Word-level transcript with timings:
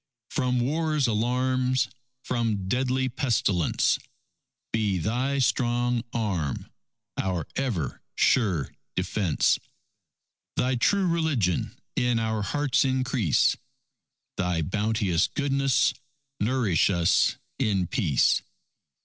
From 0.31 0.59
war's 0.61 1.05
alarms, 1.05 1.87
from 2.23 2.67
deadly 2.67 3.07
pestilence, 3.07 3.99
Be 4.73 4.97
Thy 4.97 5.37
strong 5.37 6.03
arm 6.11 6.71
our 7.17 7.45
ever 7.55 8.01
sure 8.15 8.73
defence; 8.95 9.59
Thy 10.55 10.73
true 10.73 11.05
religion 11.05 11.77
in 11.95 12.17
our 12.17 12.41
hearts 12.41 12.83
increase, 12.83 13.55
Thy 14.37 14.63
bounteous 14.63 15.27
goodness 15.27 15.93
nourish 16.39 16.89
us 16.89 17.37
in 17.59 17.85
Peace. 17.85 18.41